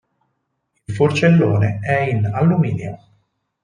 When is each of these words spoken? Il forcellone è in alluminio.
Il 0.87 0.95
forcellone 0.95 1.77
è 1.83 1.99
in 2.09 2.25
alluminio. 2.25 2.99